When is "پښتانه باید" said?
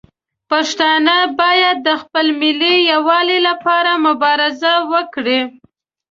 0.49-1.77